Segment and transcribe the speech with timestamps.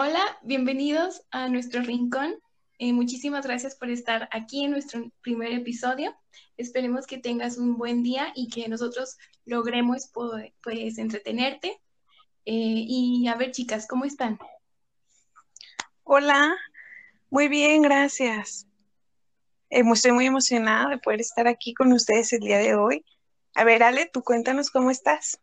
[0.00, 2.36] Hola, bienvenidos a nuestro rincón.
[2.78, 6.16] Eh, muchísimas gracias por estar aquí en nuestro primer episodio.
[6.56, 10.08] Esperemos que tengas un buen día y que nosotros logremos
[10.62, 11.82] pues entretenerte.
[12.44, 14.38] Eh, y a ver, chicas, ¿cómo están?
[16.04, 16.54] Hola,
[17.28, 18.68] muy bien, gracias.
[19.68, 23.04] Eh, estoy muy emocionada de poder estar aquí con ustedes el día de hoy.
[23.56, 25.40] A ver, Ale, tú cuéntanos cómo estás.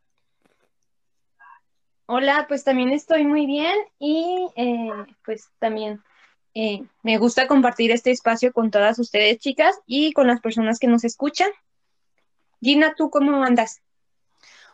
[2.08, 4.92] Hola, pues también estoy muy bien y eh,
[5.26, 6.04] pues también
[6.54, 10.86] eh, me gusta compartir este espacio con todas ustedes, chicas, y con las personas que
[10.86, 11.50] nos escuchan.
[12.62, 13.82] Gina, ¿tú cómo andas?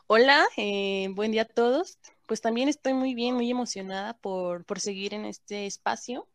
[0.08, 1.98] Hola, eh, buen día a todos.
[2.28, 6.28] Pues también estoy muy bien, muy emocionada por, por seguir en este espacio.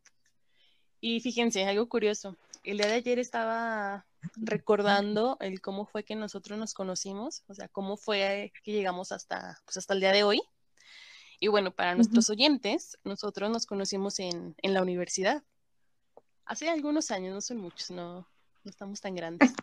[0.99, 2.35] Y fíjense, algo curioso.
[2.63, 7.67] El día de ayer estaba recordando el cómo fue que nosotros nos conocimos, o sea,
[7.67, 10.41] cómo fue que llegamos hasta, pues hasta el día de hoy.
[11.39, 15.43] Y bueno, para nuestros oyentes, nosotros nos conocimos en, la universidad.
[16.45, 18.27] Hace algunos años, no son muchos, no,
[18.63, 19.53] no estamos tan grandes.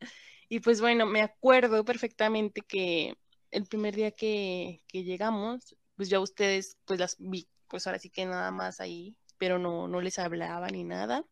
[0.48, 3.16] y pues bueno, me acuerdo perfectamente que
[3.50, 7.98] el primer día que, que llegamos, pues yo a ustedes pues las vi, pues ahora
[7.98, 11.24] sí que nada más ahí, pero no, no les hablaba ni nada.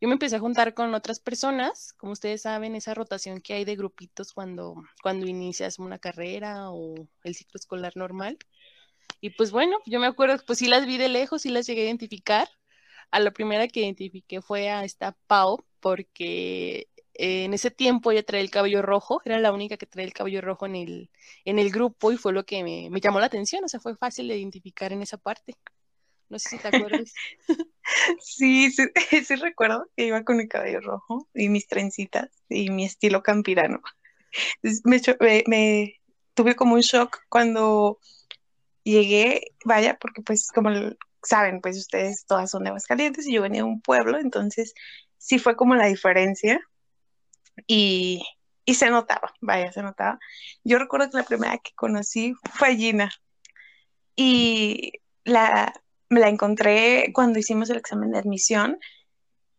[0.00, 3.66] Yo me empecé a juntar con otras personas, como ustedes saben, esa rotación que hay
[3.66, 8.38] de grupitos cuando, cuando inicias una carrera o el ciclo escolar normal.
[9.20, 11.82] Y pues bueno, yo me acuerdo, pues sí las vi de lejos, sí las llegué
[11.82, 12.48] a identificar.
[13.10, 18.42] A la primera que identifiqué fue a esta Pau, porque en ese tiempo ella traía
[18.42, 21.10] el cabello rojo, era la única que traía el cabello rojo en el,
[21.44, 24.28] en el grupo y fue lo que me, llamó la atención, o sea, fue fácil
[24.28, 25.54] de identificar en esa parte.
[26.28, 27.12] No sé si te acuerdas.
[28.20, 28.84] Sí, sí,
[29.26, 33.82] sí, recuerdo que iba con el cabello rojo y mis trencitas y mi estilo campirano.
[34.62, 36.00] Me
[36.34, 37.98] tuve como un shock cuando
[38.90, 40.70] llegué, vaya, porque pues como
[41.22, 44.74] saben, pues ustedes todas son de Aguascalientes y yo venía de un pueblo, entonces
[45.18, 46.60] sí fue como la diferencia
[47.66, 48.24] y,
[48.64, 50.18] y se notaba, vaya, se notaba.
[50.64, 53.10] Yo recuerdo que la primera que conocí fue Gina
[54.16, 54.92] y
[55.24, 55.72] la,
[56.08, 58.78] me la encontré cuando hicimos el examen de admisión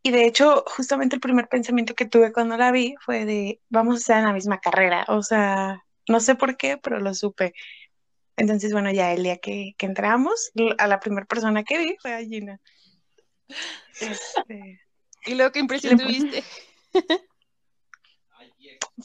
[0.04, 3.96] y de hecho justamente el primer pensamiento que tuve cuando la vi fue de vamos
[3.96, 7.54] a estar en la misma carrera, o sea, no sé por qué, pero lo supe.
[8.38, 12.24] Entonces, bueno, ya el día que, entramos, a la primera persona que vi fue a
[12.24, 12.60] Gina.
[14.00, 14.82] Este,
[15.26, 16.44] ¿Y luego qué impresión tuviste?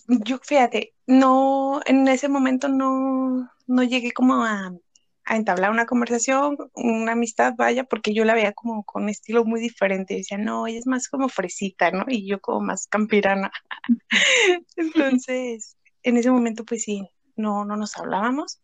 [0.09, 4.73] Yo, fíjate, no, en ese momento no, no llegué como a,
[5.29, 9.61] entablar una conversación, una amistad, vaya, porque yo la veía como con un estilo muy
[9.61, 10.15] diferente.
[10.15, 12.05] decía, no, ella es más como fresita, ¿no?
[12.07, 13.51] Y yo como más campirana.
[14.77, 18.61] Entonces, en ese momento, pues sí, no, no nos hablábamos.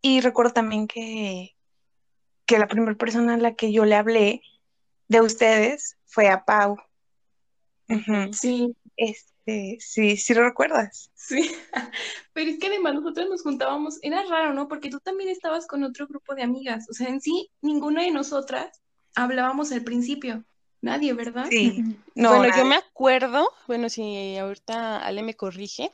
[0.00, 1.56] Y recuerdo también que,
[2.46, 4.42] que la primera persona a la que yo le hablé
[5.08, 6.76] de ustedes fue a Pau.
[8.32, 8.74] Sí.
[8.96, 11.10] Este, sí, sí lo recuerdas.
[11.14, 11.50] Sí,
[12.32, 14.68] pero es que además nosotros nos juntábamos, era raro, ¿no?
[14.68, 18.10] Porque tú también estabas con otro grupo de amigas, o sea, en sí, ninguna de
[18.10, 18.80] nosotras
[19.14, 20.44] hablábamos al principio,
[20.80, 21.46] nadie, ¿verdad?
[21.50, 21.82] Sí.
[22.14, 25.90] No, bueno, yo me acuerdo, bueno, si ahorita Ale me corrige,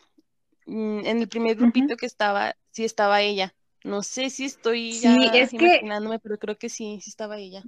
[0.67, 3.55] mm, en el primer grupito que estaba, sí estaba ella.
[3.83, 5.17] No sé si estoy ya
[5.51, 7.65] imaginándome, pero creo que sí, sí estaba ella.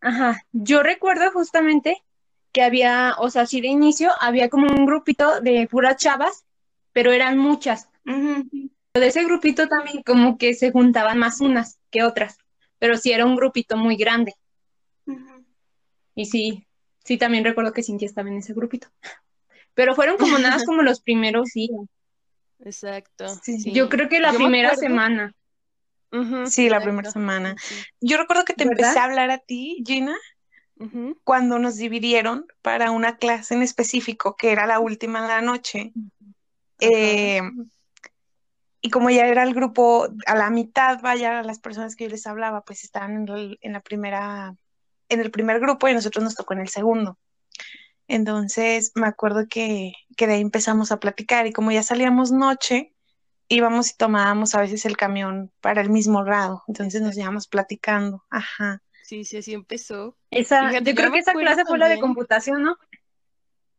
[0.00, 2.04] Ajá, yo recuerdo justamente
[2.52, 6.44] que había, o sea, sí de inicio había como un grupito de puras chavas,
[6.92, 7.88] pero eran muchas.
[8.04, 12.38] De ese grupito también como que se juntaban más unas que otras,
[12.78, 14.36] pero sí era un grupito muy grande.
[16.14, 16.64] Y sí,
[17.04, 18.86] sí también recuerdo que Cintia estaba en ese grupito.
[19.74, 21.88] Pero fueron como nada como los primeros días.
[22.64, 23.26] Exacto.
[23.64, 25.34] Yo creo que la primera semana.
[26.46, 27.56] sí, la primera semana.
[28.00, 30.16] Yo recuerdo que te empecé a hablar a ti, Gina,
[31.24, 35.92] cuando nos dividieron para una clase en específico, que era la última de la noche.
[36.78, 37.68] Em,
[38.80, 42.26] y como ya era el grupo, a la mitad, vaya, las personas que yo les
[42.26, 44.56] hablaba, pues estaban en, en la primera,
[45.08, 47.16] en el primer grupo y nosotros nos tocó en el segundo.
[48.12, 52.92] Entonces me acuerdo que, que de ahí empezamos a platicar y como ya salíamos noche,
[53.48, 58.22] íbamos y tomábamos a veces el camión para el mismo grado, entonces nos íbamos platicando,
[58.28, 58.82] ajá.
[59.02, 60.14] Sí, sí, así empezó.
[60.30, 62.76] Esa, yo creo que esa clase fue la de computación, ¿no?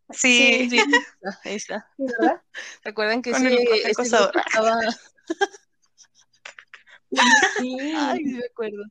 [0.10, 0.82] Sí, sí,
[1.44, 1.88] esa.
[2.00, 2.42] ¿verdad?
[2.82, 4.32] ¿Se acuerdan que sí, estaba...
[7.60, 7.94] sí.
[7.96, 8.84] Ay, sí me acuerdo.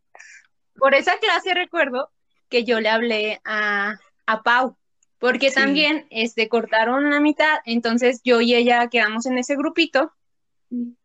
[0.76, 2.12] Por esa clase recuerdo
[2.48, 4.76] que yo le hablé a, a Pau,
[5.22, 10.12] porque también este, cortaron la mitad, entonces yo y ella quedamos en ese grupito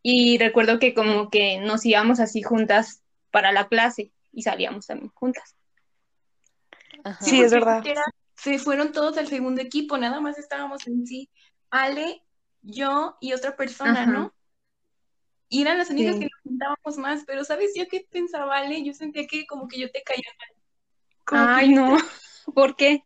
[0.01, 5.11] y recuerdo que como que nos íbamos así juntas para la clase y salíamos también
[5.13, 5.55] juntas.
[7.21, 7.83] Sí, es verdad.
[8.35, 11.29] se fueron todos al segundo equipo, nada más estábamos en sí,
[11.69, 12.23] Ale,
[12.63, 14.33] yo y otra persona, ¿no?
[15.47, 18.83] Y eran las únicas que nos juntábamos más, pero ¿sabes yo qué pensaba, Ale?
[18.83, 21.55] Yo sentía que como que yo te caía mal.
[21.55, 21.97] Ay, no.
[22.55, 23.03] ¿Por qué?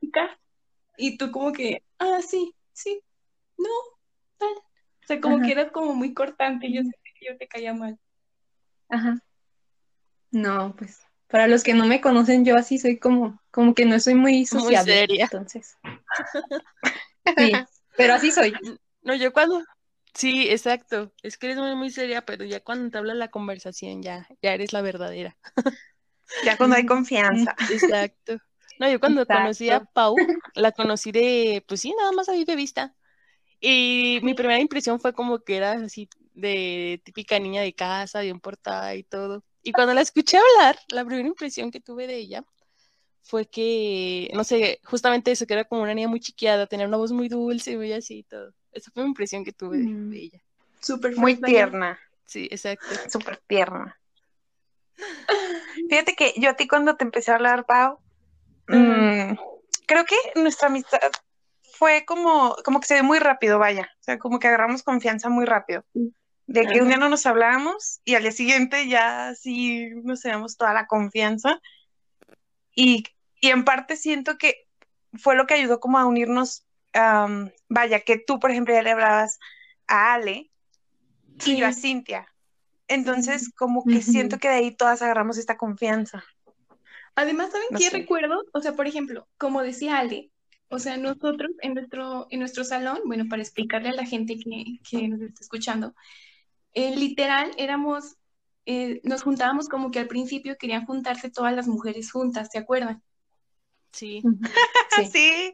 [1.02, 3.02] Y tú como que, ah, sí, sí,
[3.58, 3.70] no,
[4.38, 4.50] tal.
[4.50, 7.74] O sea, como que eras como muy cortante y yo sentía que yo te caía
[7.74, 7.98] mal.
[8.90, 9.20] Ajá.
[10.32, 14.00] No, pues para los que no me conocen, yo así soy como, como que no
[14.00, 14.92] soy muy sociable.
[14.92, 15.24] Muy seria.
[15.24, 15.78] Entonces.
[17.38, 17.52] sí,
[17.98, 18.54] pero así soy.
[19.02, 19.64] No, yo cuando,
[20.14, 21.14] Sí, exacto.
[21.24, 24.54] Es que eres muy, muy seria, pero ya cuando te habla la conversación, ya, ya
[24.54, 25.38] eres la verdadera.
[26.46, 27.56] Ya cuando hay confianza.
[27.72, 28.38] Exacto.
[28.82, 30.16] No, yo cuando conocí a Pau,
[30.56, 32.96] la conocí de, pues sí, nada más ahí de vista.
[33.60, 38.40] Y mi primera impresión fue como que era así de típica niña de casa, bien
[38.40, 39.44] portada y todo.
[39.62, 42.44] Y cuando la escuché hablar, la primera impresión que tuve de ella
[43.22, 46.98] fue que, no sé, justamente eso, que era como una niña muy chiquiada, tenía una
[46.98, 48.52] voz muy dulce, muy así y todo.
[48.72, 50.14] Esa fue mi impresión que tuve de, mm.
[50.14, 50.42] ella.
[50.80, 52.00] Súper Muy tierna.
[52.26, 52.88] Sí, exacto.
[53.12, 53.96] Súper tierna.
[55.88, 58.01] Fíjate que yo a ti cuando te empecé a hablar, Pau,
[58.72, 59.38] mm,
[59.86, 61.00] creo que nuestra amistad
[61.74, 63.90] fue como, como que se ve muy rápido, vaya.
[64.00, 65.84] O sea, como que agarramos confianza muy rápido.
[66.48, 70.58] De que un día no nos hablábamos y al día siguiente ya sí nos damos
[70.58, 71.62] toda la confianza.
[72.76, 73.06] Y,
[73.40, 74.68] y en parte siento que
[75.14, 76.66] fue lo que ayudó como a unirnos
[77.70, 79.40] vaya, que tú, por ejemplo, ya le hablabas
[79.88, 80.52] a Ale
[81.46, 82.28] y yo a Cintia.
[82.88, 86.24] Entonces, como que siento que de ahí todas agarramos esta confianza.
[87.16, 88.44] Además, ¿saben qué recuerdo?
[88.54, 90.32] O sea, por ejemplo, como decía Ale,
[90.70, 94.80] o sea, nosotros en nuestro, en nuestro salón, bueno, para explicarle a la gente que,
[94.90, 95.94] que nos está escuchando,
[96.74, 98.16] eh, literal éramos,
[98.66, 103.04] eh, nos juntábamos como que al principio querían juntarse todas las mujeres juntas, ¿se acuerdan?
[103.92, 104.22] Sí.
[105.12, 105.54] sí.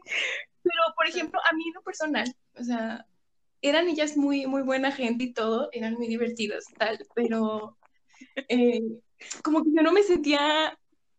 [0.62, 3.06] Pero, por ejemplo, a mí en lo personal, o sea,
[3.60, 7.76] eran ellas muy, muy buena gente y todo, eran muy divertidas, tal, pero
[8.48, 8.82] eh,
[9.42, 10.78] como que yo no me sentía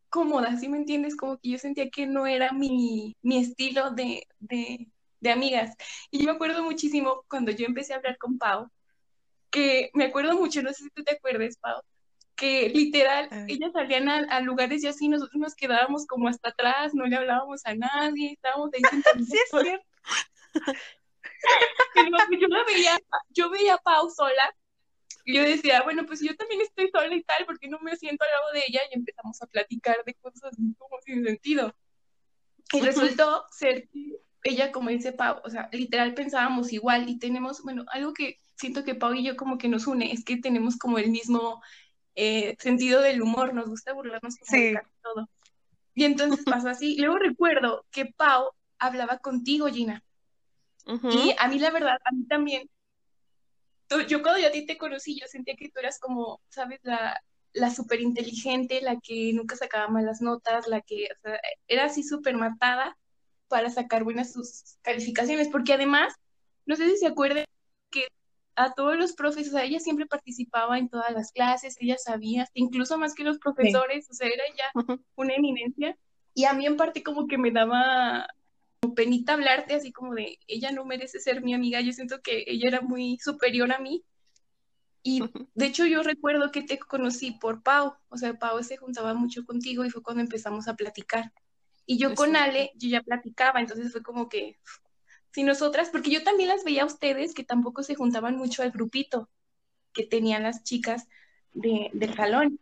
[0.09, 1.15] cómoda, ¿sí me entiendes?
[1.15, 4.88] Como que yo sentía que no era mi, mi estilo de, de,
[5.19, 5.75] de, amigas.
[6.11, 8.69] Y yo me acuerdo muchísimo cuando yo empecé a hablar con Pau,
[9.50, 11.81] que me acuerdo mucho, no sé si tú te acuerdas, Pau,
[12.35, 17.06] que literal, ellas salían a, lugares y así nosotros nos quedábamos como hasta atrás, no
[17.06, 19.27] le hablábamos a nadie, estábamos ahí sentados.
[19.27, 19.85] sí, es cierto.
[22.39, 22.97] yo la veía,
[23.29, 24.56] yo veía a Pau sola
[25.30, 28.26] y yo decía, bueno, pues yo también estoy sola y tal, porque no me siento
[28.26, 31.76] al lado de ella y empezamos a platicar de cosas como sin sentido.
[32.74, 37.62] Y resultó ser que ella, como dice Pau, o sea, literal pensábamos igual y tenemos,
[37.62, 40.78] bueno, algo que siento que Pau y yo como que nos une es que tenemos
[40.78, 41.62] como el mismo
[42.16, 45.30] eh, sentido del humor, nos gusta burlarnos de todo.
[45.94, 46.98] Y entonces pasó así.
[46.98, 48.50] Luego recuerdo que Pau
[48.80, 50.04] hablaba contigo, Gina.
[50.88, 52.68] Y a mí la verdad, a mí también,
[54.07, 56.80] yo cuando yo a ti te conocí, yo sentía que tú eras como, ¿sabes?
[56.83, 57.19] La,
[57.53, 62.03] la súper inteligente, la que nunca sacaba malas notas, la que o sea, era así
[62.03, 62.97] súper matada
[63.47, 66.13] para sacar buenas sus calificaciones, porque además,
[66.65, 67.45] no sé si se acuerdan
[67.89, 68.07] que
[68.56, 72.47] a todos los profes, o sea, ella siempre participaba en todas las clases, ella sabía,
[72.53, 75.97] incluso más que los profesores, o sea, era ya una eminencia.
[76.35, 78.28] Y a mí en parte como que me daba
[78.95, 82.68] penita hablarte, así como de, ella no merece ser mi amiga, yo siento que ella
[82.68, 84.04] era muy superior a mí.
[85.02, 89.14] Y de hecho yo recuerdo que te conocí por Pau, o sea, Pau se juntaba
[89.14, 91.31] mucho contigo y fue cuando empezamos a platicar.
[91.86, 94.59] Y yo con Ale, yo ya platicaba, entonces fue como que
[95.31, 98.71] si nosotras, porque yo también las veía a ustedes que tampoco se juntaban mucho al
[98.71, 99.30] grupito
[99.94, 101.07] que tenían las chicas
[101.54, 102.59] de, del salón.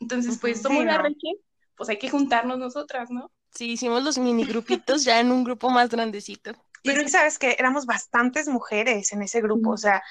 [0.00, 1.28] Entonces, pues somos la reche,
[1.76, 3.30] pues hay que juntarnos nosotras, ¿no?
[3.54, 6.52] Sí, hicimos los mini grupitos ya en un grupo más grandecito.
[6.82, 10.02] Pero es sabes que éramos bastantes mujeres en ese grupo, o sea,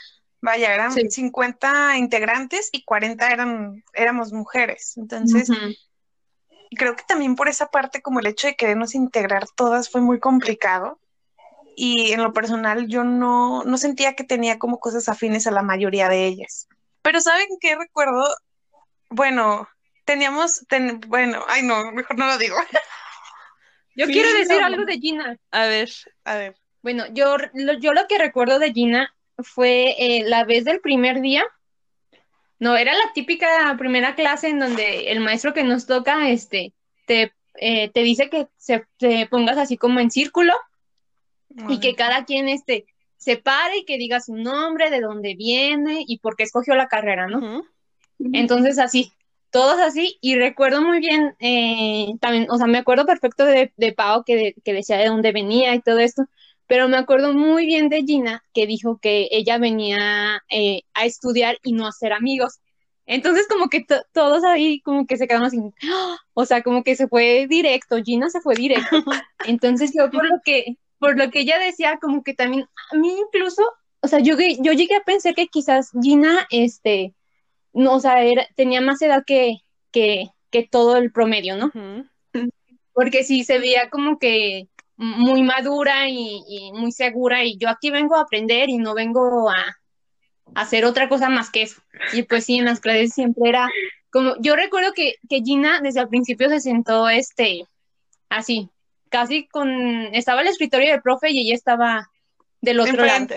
[0.41, 4.97] vaya, eran 50 integrantes y 40 eran, éramos mujeres.
[4.97, 5.49] Entonces,
[6.75, 10.19] creo que también por esa parte, como el hecho de querernos integrar todas fue muy
[10.19, 10.99] complicado
[11.75, 15.63] y en lo personal yo no, no sentía que tenía como cosas afines a la
[15.63, 16.67] mayoría de ellas.
[17.01, 18.23] Pero ¿saben qué recuerdo?
[19.09, 19.67] Bueno,
[20.05, 20.65] teníamos,
[21.07, 22.55] bueno, ay no, mejor no lo digo.
[23.95, 25.37] Yo quiero decir algo de Gina.
[25.51, 25.89] A ver,
[26.23, 26.55] a ver.
[26.81, 31.21] Bueno, yo lo, yo lo que recuerdo de Gina fue eh, la vez del primer
[31.21, 31.43] día.
[32.59, 36.73] No, era la típica primera clase en donde el maestro que nos toca, este,
[37.05, 40.53] te, eh, te dice que se, te pongas así como en círculo
[41.69, 42.85] y que cada quien este,
[43.17, 46.87] se pare y que diga su nombre, de dónde viene y por qué escogió la
[46.87, 47.63] carrera, ¿no?
[48.19, 49.11] Entonces así,
[49.53, 53.93] todos así, y recuerdo muy bien, eh, también, o sea, me acuerdo perfecto de, de
[53.93, 56.23] Pau que, que decía de dónde venía y todo esto,
[56.67, 61.57] pero me acuerdo muy bien de Gina que dijo que ella venía eh, a estudiar
[61.63, 62.59] y no a ser amigos.
[63.05, 65.59] Entonces como que todos ahí como que se quedaron así,
[65.91, 66.17] ¡ah!
[66.33, 68.89] o sea, como que se fue directo, Gina se fue directo.
[69.45, 73.13] Entonces yo por lo que, por lo que ella decía, como que también, a mí
[73.27, 73.61] incluso,
[74.01, 77.13] o sea, yo, yo llegué a pensar que quizás Gina, este,
[77.73, 79.57] no, o sea, era, tenía más edad que,
[79.91, 81.71] que, que todo el promedio, ¿no?
[82.93, 88.15] Porque sí se veía como que muy madura y, muy segura y yo aquí vengo
[88.15, 89.77] a aprender y no vengo a,
[90.55, 91.81] hacer otra cosa más que eso.
[92.13, 93.69] Y pues sí, en las clases siempre era
[94.11, 97.65] como, yo recuerdo que, que Gina desde el principio se sentó este,
[98.29, 98.69] así,
[99.09, 99.69] casi con,
[100.13, 102.11] estaba el escritorio del profe y ella estaba
[102.61, 103.27] del otro lado.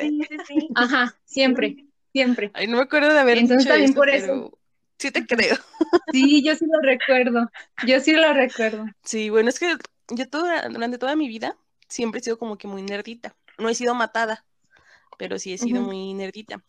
[0.74, 1.85] Ajá, siempre,
[2.16, 2.50] siempre.
[2.54, 4.58] Ay, no me acuerdo de haber Entonces, también por eso.
[4.98, 5.56] Sí te creo.
[6.12, 7.50] Sí, yo sí lo recuerdo.
[7.86, 8.86] Yo sí lo recuerdo.
[9.02, 9.76] Sí, bueno, es que
[10.08, 11.58] yo toda, durante toda mi vida
[11.88, 13.36] siempre he sido como que muy nerdita.
[13.58, 14.44] No he sido matada,
[15.18, 16.64] pero sí he sido muy nerdita.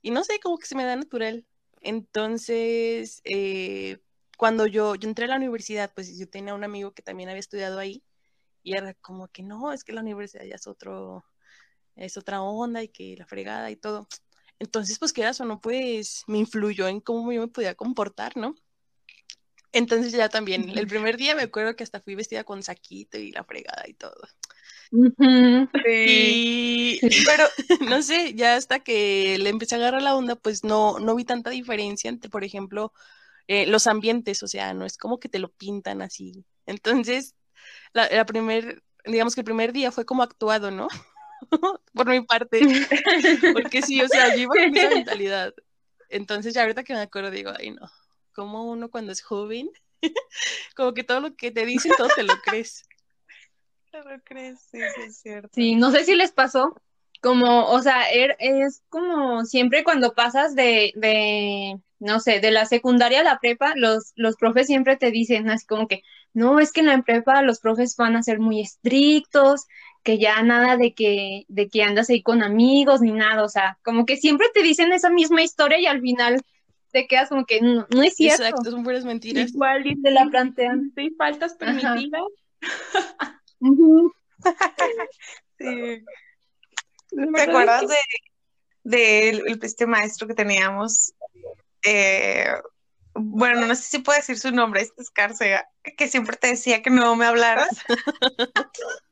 [0.00, 1.44] Y no sé, como que se me da natural.
[1.82, 3.98] Entonces, eh,
[4.38, 7.40] cuando yo, yo entré a la universidad, pues yo tenía un amigo que también había
[7.40, 8.02] estudiado ahí
[8.62, 11.24] y era como que no, es que la universidad ya es otro,
[11.96, 14.08] es otra onda y que la fregada y todo.
[14.58, 18.54] Entonces, pues quieras o no, pues me influyó en cómo yo me podía comportar, ¿no?
[19.72, 23.32] Entonces ya también, el primer día me acuerdo que hasta fui vestida con saquito y
[23.32, 24.16] la fregada y todo.
[25.86, 27.44] Y, pero
[27.88, 31.24] no sé, ya hasta que le empecé a agarrar la onda, pues no, no vi
[31.24, 32.92] tanta diferencia entre, por ejemplo,
[33.46, 36.44] eh, los ambientes, o sea, no es como que te lo pintan así.
[36.66, 37.34] Entonces,
[37.92, 40.88] la, la primer, digamos que el primer día fue como actuado, ¿no?
[41.94, 42.60] por mi parte.
[43.52, 45.54] Porque sí, o sea, yo iba con esa mentalidad.
[46.08, 47.90] Entonces ya ahorita que me acuerdo digo, ay no,
[48.32, 49.70] como uno cuando es joven,
[50.76, 52.84] como que todo lo que te dicen, todo te lo crees.
[53.90, 55.50] Te lo crees, sí, sí, es cierto.
[55.54, 56.74] Sí, no sé si les pasó,
[57.20, 62.66] como, o sea, er, es como siempre cuando pasas de, de, no sé, de la
[62.66, 66.02] secundaria a la prepa, los, los profes siempre te dicen así como que,
[66.32, 69.66] no, es que en la prepa los profes van a ser muy estrictos,
[70.02, 73.78] que ya nada de que, de que andas ahí con amigos ni nada, o sea,
[73.82, 76.40] como que siempre te dicen esa misma historia y al final
[76.90, 78.44] te quedas como que no, es cierto.
[78.44, 79.50] Exacto, son puras mentiras.
[79.50, 80.92] Igual y te la plantean.
[80.96, 82.22] Sí, faltas permitidas.
[85.58, 86.04] sí.
[87.34, 87.96] ¿Te acuerdas de,
[88.84, 91.12] de el, este maestro que teníamos?
[91.84, 92.52] Eh,
[93.14, 96.82] bueno, no sé si puedo decir su nombre, este es Cárcega, que siempre te decía
[96.82, 97.68] que no me hablaras.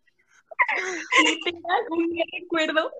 [1.91, 2.91] un día recuerdo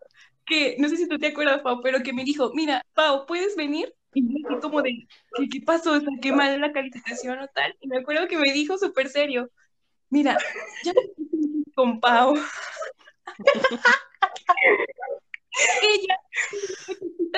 [0.45, 3.57] que, no sé si tú te acuerdas, Pau, pero que me dijo, mira, Pau, ¿puedes
[3.57, 3.95] venir?
[4.15, 5.07] Y yo como de,
[5.51, 6.01] ¿qué, pasó?
[6.23, 7.77] qué mal la calificación o tal.
[7.81, 9.51] Y me acuerdo que me dijo súper serio,
[10.09, 10.39] mira,
[10.85, 10.93] ya
[11.75, 12.35] con Pau.
[15.83, 16.19] ella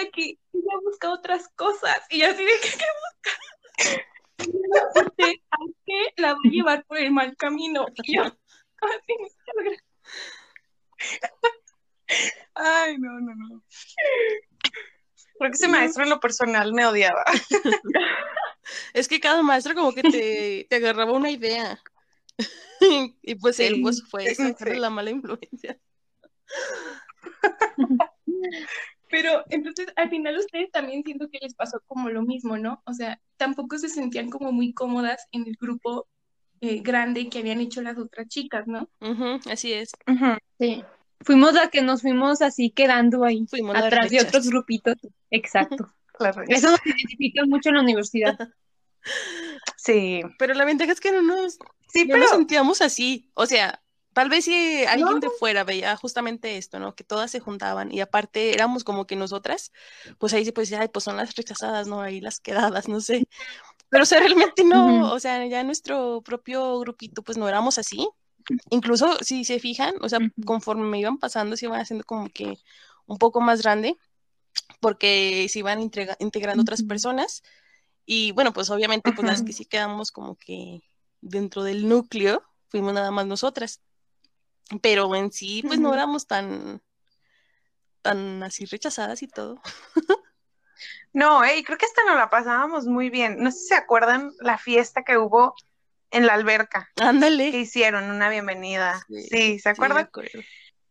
[0.07, 2.01] que ella busca otras cosas.
[2.11, 3.33] Y así de ¿qué busca?
[5.51, 7.87] ¿A qué la va a llevar por el mal camino?
[8.05, 9.15] Y yo, así,
[12.55, 13.63] Ay, no, no, no.
[15.39, 17.25] Creo que ese maestro en lo personal me odiaba.
[18.93, 21.81] Es que cada maestro como que te, te agarraba una idea.
[23.23, 25.79] Y pues él pues fue esa, la mala influencia.
[29.11, 32.83] Pero entonces al final ustedes también siento que les pasó como lo mismo, ¿no?
[32.85, 36.07] O sea, tampoco se sentían como muy cómodas en el grupo
[36.61, 38.89] eh, grande que habían hecho las otras chicas, ¿no?
[39.51, 39.93] así es.
[40.59, 40.85] Sí.
[41.21, 44.97] Fuimos las que nos fuimos así quedando ahí, atrás de otros grupitos.
[45.31, 45.93] Exacto.
[46.49, 48.39] Eso nos identifica mucho en la universidad.
[49.77, 50.21] Sí.
[50.39, 51.55] Pero la ventaja es que no nos,
[51.87, 52.19] sí, pero...
[52.19, 53.31] nos sentíamos así.
[53.33, 53.81] O sea,
[54.13, 56.95] tal vez si alguien de fuera veía justamente esto, ¿no?
[56.95, 59.73] Que todas se juntaban y aparte éramos como que nosotras,
[60.19, 62.03] pues ahí sí pues ay, pues son las rechazadas, ¿no?
[62.03, 63.29] Ahí las quedadas, no sé.
[63.91, 68.09] Pero o sea, realmente no, o sea, ya nuestro propio grupito pues no éramos así.
[68.71, 72.59] Incluso si se fijan, o sea, conforme me iban pasando se iban haciendo como que
[73.07, 73.97] un poco más grande
[74.81, 77.43] porque se iban integrando otras personas
[78.11, 80.83] y bueno, pues obviamente pues las que sí quedamos como que
[81.21, 83.83] dentro del núcleo fuimos nada más nosotras.
[84.81, 86.83] Pero en sí pues no éramos tan
[88.01, 89.61] tan así rechazadas y todo.
[91.19, 93.41] No, eh, creo que hasta nos la pasábamos muy bien.
[93.41, 95.53] No sé si se acuerdan la fiesta que hubo
[96.13, 96.91] en la alberca.
[97.01, 97.51] Ándale.
[97.51, 99.05] Que hicieron una bienvenida.
[99.29, 100.09] Sí, ¿se acuerdan?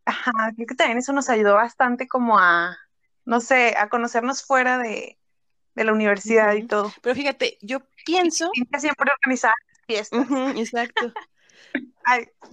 [0.04, 2.78] Ajá, creo que también eso nos ayudó bastante como a,
[3.24, 5.18] no sé, a conocernos fuera de,
[5.76, 6.92] de la universidad y todo.
[7.02, 8.50] Pero fíjate, yo pienso...
[8.54, 9.54] Y siempre organizar
[9.88, 10.28] fiestas.
[10.58, 11.14] exacto.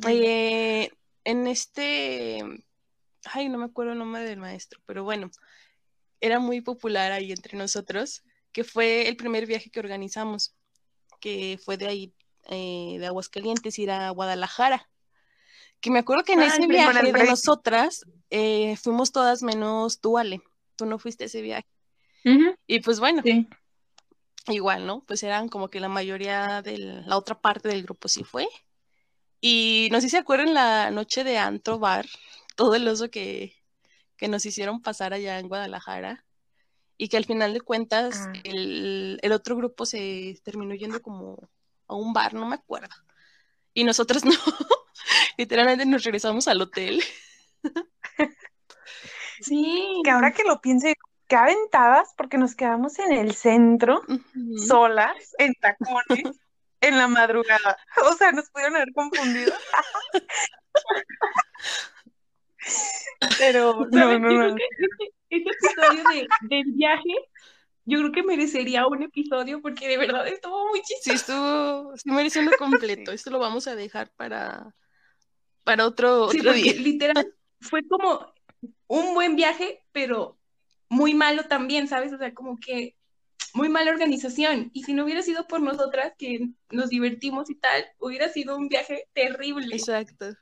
[0.08, 0.90] Eh,
[1.24, 2.40] en este...
[3.32, 5.30] Ay, no me acuerdo el nombre del maestro, pero bueno,
[6.24, 10.54] era muy popular ahí entre nosotros, que fue el primer viaje que organizamos,
[11.20, 12.14] que fue de ahí,
[12.48, 14.88] eh, de Aguascalientes, ir a Guadalajara.
[15.80, 20.40] Que me acuerdo que en ese viaje de nosotras eh, fuimos todas menos tú, Ale.
[20.76, 21.68] Tú no fuiste a ese viaje.
[22.66, 23.22] Y pues bueno,
[24.46, 25.04] igual, ¿no?
[25.04, 28.48] Pues eran como que la mayoría de la otra parte del grupo sí fue.
[29.42, 32.06] Y no sé si se acuerdan la noche de Antro Bar,
[32.56, 33.54] todo el oso que,
[34.16, 36.24] que nos hicieron pasar allá en Guadalajara
[36.96, 38.32] y que al final de cuentas ah.
[38.44, 41.48] el, el, otro grupo se terminó yendo como
[41.88, 42.94] a un bar, no me acuerdo.
[43.72, 44.34] Y nosotros no,
[45.36, 47.02] literalmente nos regresamos al hotel.
[49.40, 50.00] sí.
[50.04, 50.94] Que ahora que lo piense,
[51.26, 54.02] qué aventadas, porque nos quedamos en el centro,
[54.66, 56.38] solas, en tacones,
[56.80, 57.76] en la madrugada.
[58.08, 59.52] O sea, nos pudieron haber confundido.
[63.38, 64.56] Pero no, no, no.
[65.28, 67.12] Este, episodio de, del viaje,
[67.84, 71.02] yo creo que merecería un episodio porque de verdad estuvo muy chistoso.
[71.02, 73.12] Sí, estuvo, sí mereció uno completo.
[73.12, 74.74] Esto lo vamos a dejar para,
[75.64, 76.74] para otro, otro día.
[76.74, 78.32] Literal, fue como
[78.86, 80.38] un buen viaje, pero
[80.88, 82.12] muy malo también, ¿sabes?
[82.12, 82.96] O sea, como que
[83.52, 84.70] muy mala organización.
[84.72, 88.68] Y si no hubiera sido por nosotras que nos divertimos y tal, hubiera sido un
[88.68, 89.76] viaje terrible.
[89.76, 90.34] Exacto.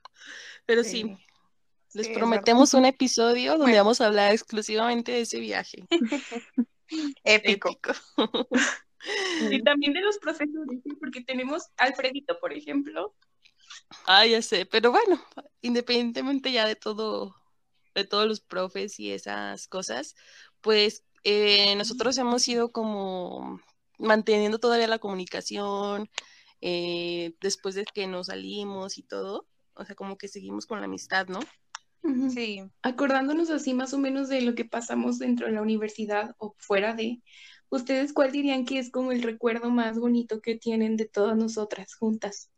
[0.67, 1.17] Pero sí
[1.95, 5.85] les prometemos un episodio donde vamos a hablar exclusivamente de ese viaje.
[7.25, 7.77] Épico.
[9.51, 13.15] y también de los profesores, porque tenemos Alfredito, por ejemplo.
[14.07, 15.23] Ah, ya sé, pero bueno,
[15.61, 17.35] independientemente ya de todo,
[17.95, 20.15] de todos los profes y esas cosas,
[20.61, 23.61] pues eh, nosotros hemos ido como
[23.99, 26.11] manteniendo todavía la comunicación
[26.61, 30.87] eh, después de que nos salimos y todo, o sea, como que seguimos con la
[30.87, 31.41] amistad, ¿no?
[32.33, 32.63] Sí.
[32.83, 36.95] Acordándonos así más o menos de lo que pasamos dentro de la universidad o fuera
[36.95, 37.21] de,
[37.69, 41.95] ¿ustedes cuál dirían que es como el recuerdo más bonito que tienen de todas nosotras
[41.95, 42.51] juntas?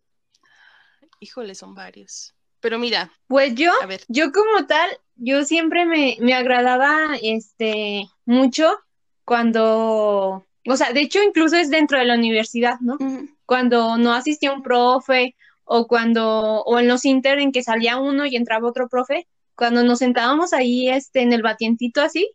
[1.20, 2.34] Híjole, son varios.
[2.60, 3.12] Pero mira.
[3.26, 3.70] Pues yo,
[4.08, 8.74] yo como tal, yo siempre me, me agradaba este mucho
[9.24, 12.96] cuando, o sea, de hecho incluso es dentro de la universidad, ¿no?
[13.46, 18.26] Cuando no asistía un profe o cuando, o en los inter en que salía uno
[18.26, 22.30] y entraba otro profe, cuando nos sentábamos ahí este, en el batientito así,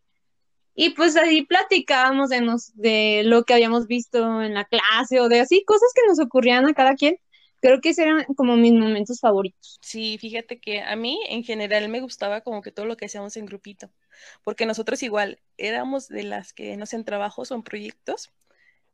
[0.76, 5.28] y pues ahí platicábamos de, nos, de lo que habíamos visto en la clase o
[5.28, 7.18] de así, cosas que nos ocurrían a cada quien.
[7.62, 9.78] Creo que esos eran como mis momentos favoritos.
[9.82, 13.36] Sí, fíjate que a mí en general me gustaba como que todo lo que hacíamos
[13.36, 13.92] en grupito,
[14.46, 18.32] porque nosotros igual éramos de las que no en trabajos o en proyectos,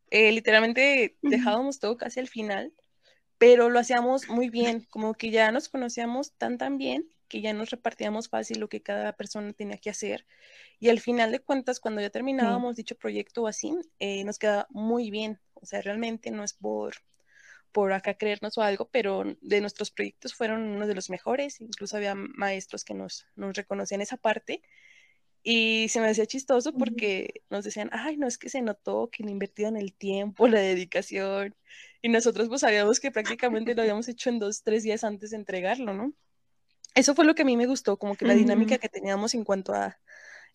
[0.09, 2.73] eh, literalmente dejábamos todo casi al final,
[3.45, 7.53] pero lo hacíamos muy bien, como que ya nos conocíamos tan tan bien que ya
[7.53, 10.25] nos repartíamos fácil lo que cada persona tenía que hacer.
[10.79, 14.65] Y al final de cuentas, cuando ya terminábamos dicho proyecto o así, eh, nos queda
[14.71, 15.39] muy bien.
[15.53, 16.95] O sea, realmente no es por,
[17.71, 21.61] por acá creernos o algo, pero de nuestros proyectos fueron uno de los mejores.
[21.61, 24.63] Incluso había maestros que nos, nos reconocían esa parte.
[25.47, 29.23] Y se me hacía chistoso porque nos decían, ay, no es que se notó que
[29.23, 31.55] le invertido el tiempo, la dedicación.
[32.01, 35.37] Y nosotros pues sabíamos que prácticamente lo habíamos hecho en dos, tres días antes de
[35.37, 36.13] entregarlo, ¿no?
[36.95, 39.43] eso fue lo que a mí me gustó, como que la dinámica que teníamos en
[39.43, 39.99] cuanto a,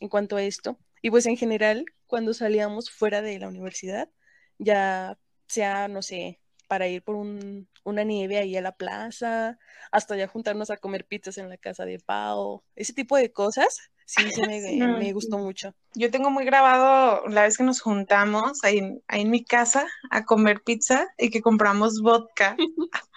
[0.01, 0.79] en cuanto a esto.
[1.03, 4.11] Y pues en general, cuando salíamos fuera de la universidad,
[4.59, 9.59] ya sea, no sé, para ir por un, una nieve ahí a la plaza,
[9.93, 13.90] hasta ya juntarnos a comer pizzas en la casa de Pau, ese tipo de cosas,
[14.11, 15.75] sí, sí me, me gustó mucho.
[15.95, 20.25] Yo tengo muy grabado la vez que nos juntamos ahí, ahí en mi casa a
[20.25, 22.57] comer pizza y que compramos vodka.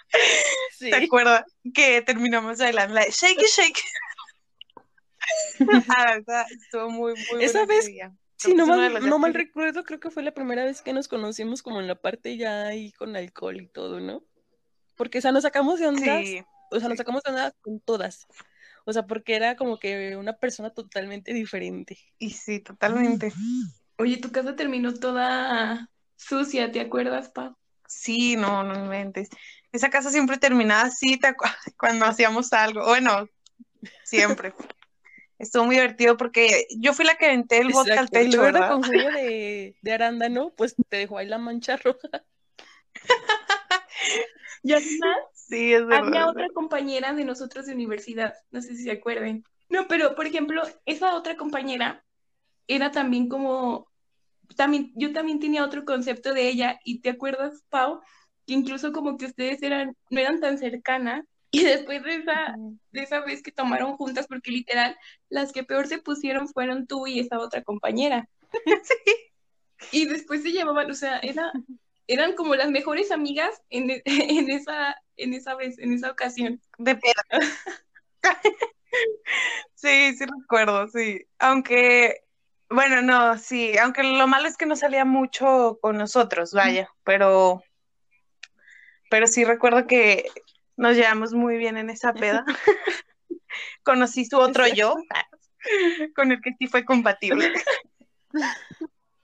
[0.78, 1.44] ¿Te acuerdas?
[1.74, 3.82] Que terminamos bailando la shake shake.
[5.88, 7.90] ah, verdad, estuvo muy, muy Esa vez,
[8.36, 11.62] si no, mal, no mal recuerdo, creo que fue la primera vez que nos conocimos
[11.62, 14.22] como en la parte ya ahí con alcohol y todo, ¿no?
[14.96, 16.24] Porque, o sea, nos sacamos de ondas,
[16.70, 18.26] o sea, nos sacamos de ondas con todas.
[18.84, 21.98] O sea, porque era como que una persona totalmente diferente.
[22.18, 23.32] Y sí, totalmente.
[23.96, 27.56] Oye, tu casa terminó toda sucia, ¿te acuerdas, Pa?
[27.86, 29.28] Sí, no, no inventes.
[29.72, 31.18] Esa casa siempre terminaba así
[31.78, 32.84] cuando hacíamos algo.
[32.84, 33.28] Bueno,
[34.04, 34.52] siempre.
[35.38, 38.70] Estuvo muy divertido porque yo fui la que aventé el vodka al techo, ¿verdad?
[38.70, 42.24] con jugo de, de arándano, pues te dejó ahí la mancha roja.
[44.62, 45.16] y además,
[45.48, 49.44] sí, es verdad, había otra compañera de nosotros de universidad, no sé si se acuerden.
[49.68, 52.04] No, pero por ejemplo, esa otra compañera
[52.66, 53.88] era también como
[54.56, 58.00] también, yo también tenía otro concepto de ella y te acuerdas, Pau,
[58.46, 62.54] que incluso como que ustedes eran, no eran tan cercanas y después de esa,
[62.90, 64.96] de esa vez que tomaron juntas, porque literal,
[65.28, 68.28] las que peor se pusieron fueron tú y esa otra compañera.
[69.92, 71.52] Y después se llevaban, o sea, era,
[72.06, 76.60] eran como las mejores amigas en, en, esa, en esa vez, en esa ocasión.
[76.78, 77.42] De peda.
[79.74, 81.26] sí, sí recuerdo, sí.
[81.38, 82.22] Aunque,
[82.68, 87.62] bueno, no, sí, aunque lo malo es que no salía mucho con nosotros, vaya, pero,
[89.10, 90.26] pero sí recuerdo que
[90.76, 92.44] nos llevamos muy bien en esa peda.
[93.84, 94.96] Conocí su otro yo,
[96.16, 97.52] con el que sí fue compatible.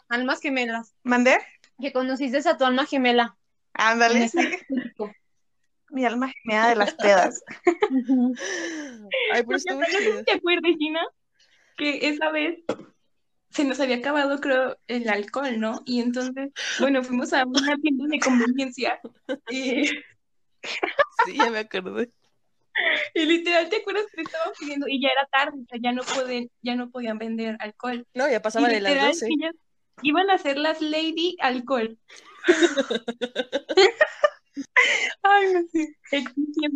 [0.09, 0.95] Almas gemelas.
[1.03, 1.39] ¿Mandé?
[1.81, 3.37] Que conociste a tu alma gemela.
[3.75, 4.39] Ándale, sí.
[5.91, 7.43] Mi alma gemela de las pedas.
[9.33, 11.01] Ay, pues ¿Te acuerdas, Gina?
[11.77, 12.59] Que esa vez
[13.51, 15.83] se nos había acabado, creo, el alcohol, ¿no?
[15.85, 19.01] Y entonces, bueno, fuimos a una tienda de conveniencia
[19.51, 19.91] y
[21.27, 22.11] Sí, ya me acordé.
[23.15, 24.87] Y literal, ¿te acuerdas que estaban pidiendo?
[24.89, 28.07] Y ya era tarde, o sea, ya no, pueden, ya no podían vender alcohol.
[28.15, 29.29] No, ya pasaba de las 12.
[30.03, 31.99] Iban a ser las Lady Alcohol.
[35.23, 35.95] Ay, no sé.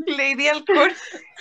[0.07, 0.93] Lady Alcohol.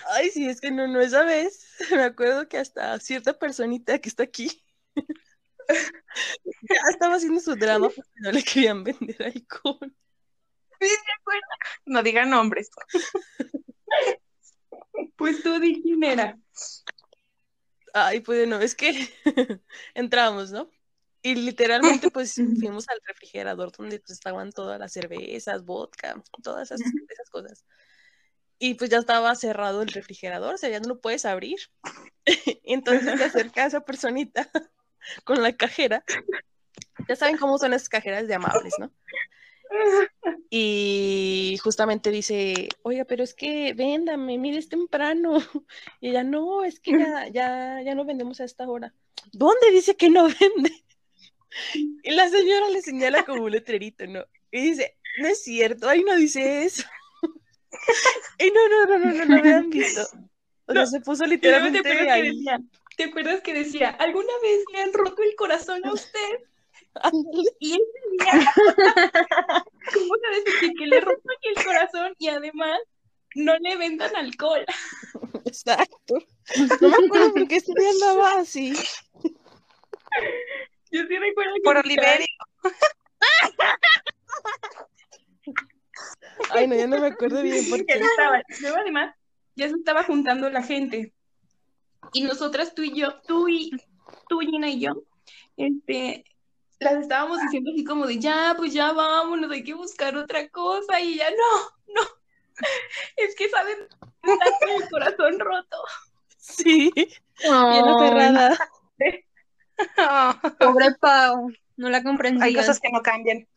[0.10, 4.10] Ay, sí, es que no, no, esa vez me acuerdo que hasta cierta personita que
[4.10, 4.64] está aquí
[5.68, 9.94] ya estaba haciendo su drama porque no le querían vender alcohol.
[11.86, 12.70] No digan nombres.
[15.16, 16.38] Pues tú di quién era.
[17.94, 19.10] Ay, pues no, es que
[19.94, 20.70] entramos, ¿no?
[21.24, 26.82] Y literalmente pues fuimos al refrigerador donde pues, estaban todas las cervezas, vodka, todas esas,
[27.10, 27.66] esas, cosas.
[28.60, 31.58] Y pues ya estaba cerrado el refrigerador, o sea, ya no lo puedes abrir.
[32.64, 34.52] Entonces se acerca a esa personita
[35.24, 36.04] con la cajera.
[37.08, 38.92] Ya saben cómo son esas cajeras de amables, ¿no?
[40.50, 45.38] Y justamente dice, oiga, pero es que véndame, mire, es temprano.
[46.00, 48.94] Y ella, no, es que ya, ya, ya no vendemos a esta hora.
[49.32, 50.84] ¿Dónde dice que no vende?
[52.04, 54.26] Y la señora le señala como un letrerito, ¿no?
[54.52, 56.84] Y dice, no es cierto, ahí no dice eso.
[58.38, 60.02] Y no, no, no, no, no, no me han visto.
[60.68, 62.46] O sea, se puso literalmente ahí.
[62.96, 66.40] ¿Te acuerdas que decía, alguna vez le han roto el corazón a usted?
[67.60, 68.54] Y ese día,
[69.94, 70.14] ¿cómo
[70.60, 72.80] se que le rompan el corazón y además
[73.36, 74.66] no le vendan alcohol?
[75.46, 76.16] Exacto.
[76.82, 78.74] No me acuerdo por qué ese día andaba así.
[80.94, 81.62] Yo sí recuerdo que.
[81.62, 82.28] Por Oliverio.
[86.52, 87.94] Ay, no, ya no me acuerdo bien por qué.
[87.94, 89.16] Estaba, luego además,
[89.56, 91.12] ya se estaba juntando la gente.
[92.12, 93.72] Y nosotras, tú y yo, tú y
[94.30, 95.04] tú, Gina y yo,
[95.58, 96.26] este,
[96.80, 101.00] las estábamos diciendo así como de ya, pues ya vámonos, hay que buscar otra cosa
[101.00, 102.02] y ya no, no.
[103.18, 103.88] Es que saben,
[104.22, 105.78] está con el corazón roto.
[106.38, 106.92] Sí,
[107.50, 108.58] oh, bien aferrada.
[110.60, 112.44] Pobre Pau, no la comprendí.
[112.44, 113.48] Hay cosas que no cambian.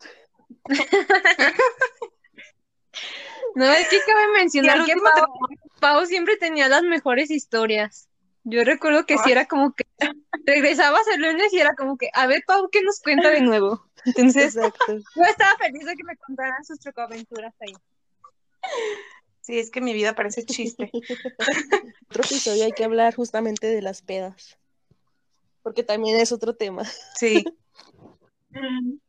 [3.55, 5.27] no, es que cabe mencionar que Pau,
[5.79, 8.07] Pau siempre tenía las mejores historias.
[8.49, 9.85] Yo recuerdo que sí era como que
[10.45, 13.85] regresabas el lunes y era como que, a ver, Pau, ¿qué nos cuenta de nuevo?
[14.05, 17.73] Entonces, yo estaba feliz de que me contaran sus chocoaventuras ahí.
[19.41, 20.89] Sí, es que mi vida parece chiste.
[22.09, 24.56] Otro episodio hay que hablar justamente de las pedas.
[25.67, 26.83] Porque también es otro tema.
[27.19, 27.43] Sí.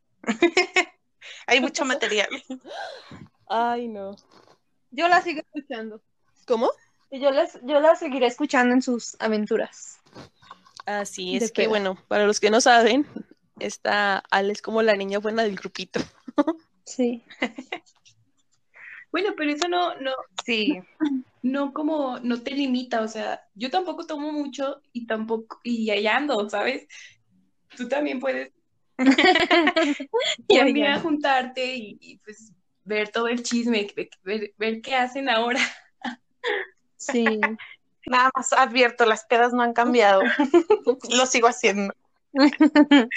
[1.47, 2.29] hay mucho material.
[3.49, 4.17] Ay, no.
[4.91, 6.03] Yo la sigo escuchando.
[6.49, 6.73] ¿Cómo?
[7.13, 10.01] Y yo, les, yo la seguiré escuchando en sus aventuras.
[10.85, 13.07] Así es que, bueno, para los que no saben,
[13.61, 16.01] esta Ale es como la niña buena del grupito.
[16.83, 17.25] sí.
[19.11, 20.13] bueno, pero eso no, no,
[20.45, 20.81] sí.
[21.43, 26.17] No como, no te limita, o sea, yo tampoco tomo mucho y tampoco, y allá
[26.17, 26.87] ando, ¿sabes?
[27.77, 28.53] Tú también puedes
[30.49, 32.53] y a juntarte y, pues
[32.85, 33.87] ver todo el chisme,
[34.25, 35.61] ver, ver qué hacen ahora.
[36.97, 37.25] Sí.
[38.07, 40.23] Nada más advierto, las pedas no han cambiado.
[41.17, 41.95] Lo sigo haciendo.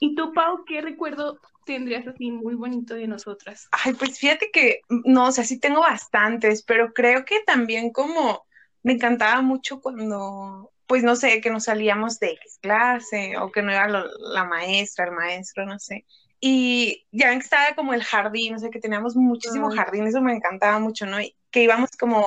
[0.00, 1.38] ¿Y tú, Pau, qué recuerdo
[1.74, 3.68] tendrías así muy bonito de nosotras?
[3.70, 8.46] Ay, pues fíjate que, no, o sea, sí tengo bastantes, pero creo que también como
[8.82, 13.70] me encantaba mucho cuando, pues no sé, que nos salíamos de clase o que no
[13.70, 16.06] era la maestra, el maestro, no sé.
[16.40, 20.20] Y ya ven que estaba como el jardín, o sea, que teníamos muchísimo jardín, eso
[20.20, 21.20] me encantaba mucho, ¿no?
[21.20, 22.26] Y que íbamos como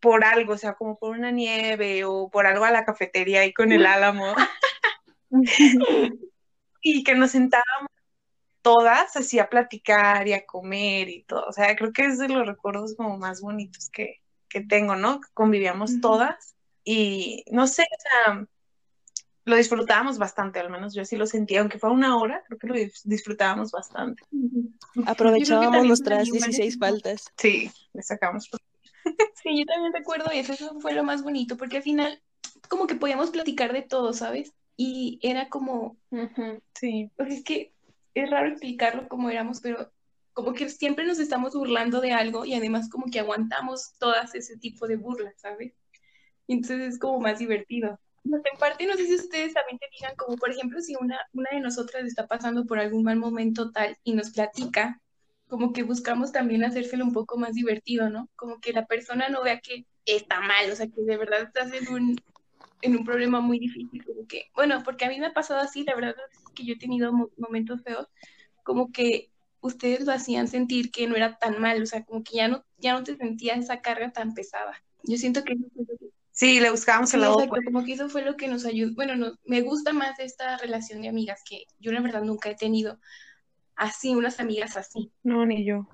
[0.00, 3.52] por algo, o sea, como por una nieve o por algo a la cafetería ahí
[3.52, 4.34] con el álamo.
[6.82, 7.88] y que nos sentábamos
[8.68, 11.46] todas así a platicar y a comer y todo.
[11.48, 15.22] O sea, creo que es de los recuerdos como más bonitos que, que tengo, ¿no?
[15.32, 16.54] Convivíamos todas
[16.84, 18.46] y no sé, o sea,
[19.46, 22.66] lo disfrutábamos bastante, al menos yo así lo sentía, aunque fue una hora, creo que
[22.66, 24.22] lo disfrutábamos bastante.
[25.06, 27.24] Aprovechábamos nuestras 16 faltas.
[27.38, 28.50] Sí, le sacamos.
[29.42, 32.20] Sí, yo también recuerdo eso, eso fue lo más bonito, porque al final
[32.68, 34.52] como que podíamos platicar de todo, ¿sabes?
[34.76, 35.96] Y era como,
[36.74, 37.72] sí, pues es que
[38.22, 39.90] es raro explicarlo como éramos, pero
[40.32, 44.56] como que siempre nos estamos burlando de algo y además como que aguantamos todas ese
[44.56, 45.74] tipo de burlas, ¿sabes?
[46.48, 48.00] entonces es como más divertido.
[48.24, 51.48] En parte, no sé si ustedes también te digan, como por ejemplo, si una, una
[51.52, 55.00] de nosotras está pasando por algún mal momento tal y nos platica,
[55.46, 58.28] como que buscamos también hacérselo un poco más divertido, ¿no?
[58.36, 61.72] Como que la persona no vea que está mal, o sea, que de verdad estás
[61.72, 62.16] en un,
[62.82, 65.84] en un problema muy difícil, como que, bueno, porque a mí me ha pasado así,
[65.84, 66.16] la verdad
[66.50, 68.06] que yo he tenido momentos feos,
[68.62, 69.30] como que
[69.60, 72.64] ustedes lo hacían sentir que no era tan mal, o sea, como que ya no,
[72.78, 74.82] ya no te sentías esa carga tan pesada.
[75.02, 75.54] Yo siento que
[76.30, 77.40] Sí, le buscábamos el lado.
[77.40, 78.94] Exacto, como que eso fue lo que nos ayudó.
[78.94, 82.54] Bueno, no, me gusta más esta relación de amigas que yo la verdad nunca he
[82.54, 83.00] tenido
[83.74, 85.12] así, unas amigas así.
[85.24, 85.86] No, ni yo.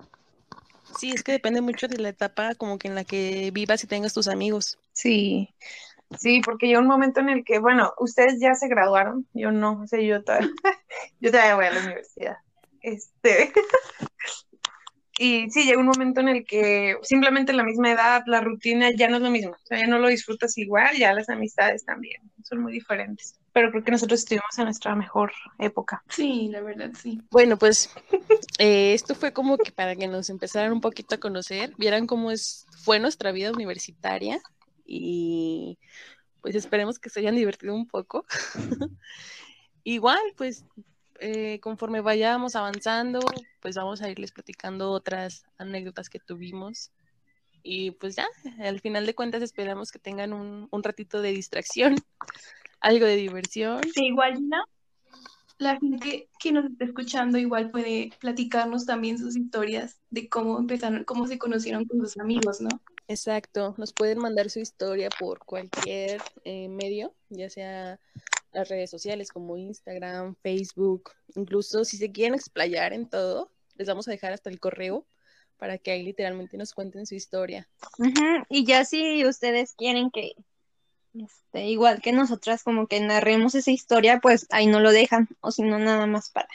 [0.83, 3.87] Sí, es que depende mucho de la etapa como que en la que vivas y
[3.87, 4.77] tengas tus amigos.
[4.93, 5.53] Sí,
[6.19, 9.81] sí, porque llegó un momento en el que, bueno, ustedes ya se graduaron, yo no,
[9.81, 10.49] o sea, yo todavía,
[11.19, 12.37] yo todavía voy a la universidad.
[12.81, 13.51] Este,
[15.19, 19.07] y sí, llega un momento en el que simplemente la misma edad, la rutina ya
[19.07, 19.51] no es lo mismo.
[19.51, 23.39] O sea, ya no lo disfrutas igual, ya las amistades también son muy diferentes.
[23.53, 26.03] Pero creo que nosotros estuvimos en nuestra mejor época.
[26.09, 27.21] Sí, la verdad, sí.
[27.31, 27.89] Bueno, pues
[28.59, 32.31] eh, esto fue como que para que nos empezaran un poquito a conocer, vieran cómo
[32.31, 34.39] es, fue nuestra vida universitaria
[34.85, 35.79] y
[36.41, 38.25] pues esperemos que se hayan divertido un poco.
[39.83, 40.65] Igual, pues
[41.19, 43.19] eh, conforme vayamos avanzando,
[43.61, 46.91] pues vamos a irles platicando otras anécdotas que tuvimos.
[47.63, 48.27] Y pues ya,
[48.59, 51.95] al final de cuentas esperamos que tengan un, ratito de distracción,
[52.79, 53.81] algo de diversión.
[53.93, 54.63] Sí, igual, ¿no?
[55.57, 61.05] La gente que nos está escuchando igual puede platicarnos también sus historias de cómo empezaron,
[61.05, 62.69] cómo se conocieron con sus amigos, ¿no?
[63.07, 67.99] Exacto, nos pueden mandar su historia por cualquier eh, medio, ya sea
[68.51, 74.07] las redes sociales como Instagram, Facebook, incluso si se quieren explayar en todo, les vamos
[74.07, 75.05] a dejar hasta el correo
[75.57, 77.67] para que ahí literalmente nos cuenten su historia.
[78.49, 80.33] Y ya si ustedes quieren que,
[81.13, 85.51] este, igual que nosotras, como que narremos esa historia, pues ahí no lo dejan, o
[85.51, 86.49] si no, nada más para,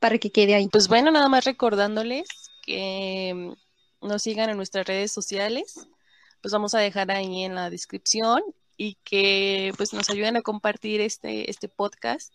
[0.00, 0.68] para que quede ahí.
[0.68, 2.28] Pues bueno, nada más recordándoles
[2.64, 3.54] que
[4.08, 5.86] nos sigan en nuestras redes sociales,
[6.40, 8.42] pues vamos a dejar ahí en la descripción
[8.76, 12.32] y que pues nos ayuden a compartir este, este podcast.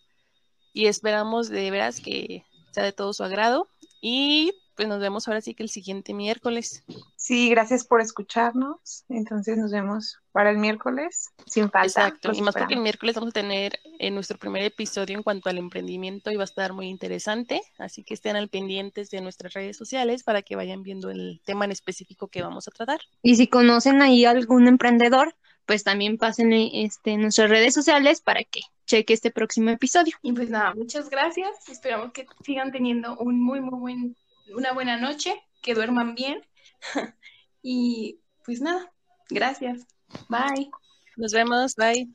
[0.73, 3.67] Y esperamos de veras que sea de todo su agrado.
[4.01, 6.83] Y pues nos vemos ahora sí que el siguiente miércoles.
[7.15, 9.05] Sí, gracias por escucharnos.
[9.09, 12.07] Entonces nos vemos para el miércoles, sin falta.
[12.07, 15.49] Exacto, y más porque el miércoles vamos a tener en nuestro primer episodio en cuanto
[15.49, 19.53] al emprendimiento y va a estar muy interesante, así que estén al pendientes de nuestras
[19.53, 22.99] redes sociales para que vayan viendo el tema en específico que vamos a tratar.
[23.21, 28.43] Y si conocen ahí algún emprendedor, pues también pasen este, en nuestras redes sociales para
[28.43, 30.15] que cheque este próximo episodio.
[30.21, 31.69] Y pues nada, muchas gracias.
[31.69, 34.15] Esperamos que sigan teniendo un muy, muy buen,
[34.55, 36.41] una buena noche, que duerman bien.
[37.61, 38.91] y pues nada,
[39.29, 39.87] gracias.
[40.29, 40.69] Bye.
[41.17, 42.11] Nos vemos, bye.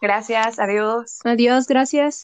[0.00, 1.20] Gracias, adiós.
[1.24, 2.12] Adiós, gracias.